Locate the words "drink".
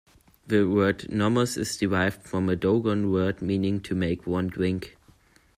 4.47-4.97